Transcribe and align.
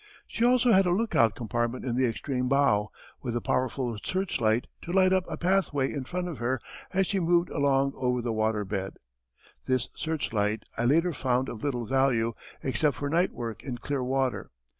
She 0.25 0.43
also 0.43 0.71
had 0.71 0.87
a 0.87 0.91
lookout 0.95 1.35
compartment 1.35 1.85
in 1.85 1.95
the 1.95 2.07
extreme 2.07 2.49
bow, 2.49 2.89
with 3.21 3.35
a 3.35 3.39
powerful 3.41 3.99
searchlight 4.03 4.65
to 4.81 4.91
light 4.91 5.13
up 5.13 5.25
a 5.29 5.37
pathway 5.37 5.93
in 5.93 6.05
front 6.05 6.27
of 6.27 6.39
her 6.39 6.59
as 6.91 7.05
she 7.05 7.19
moved 7.19 7.51
along 7.51 7.93
over 7.95 8.19
the 8.19 8.33
waterbed. 8.33 8.93
This 9.67 9.89
searchlight 9.95 10.63
I 10.75 10.85
later 10.85 11.13
found 11.13 11.49
of 11.49 11.63
little 11.63 11.85
value 11.85 12.33
except 12.63 12.97
for 12.97 13.11
night 13.11 13.31
work 13.31 13.61
in 13.63 13.77
clear 13.77 14.03
water. 14.03 14.49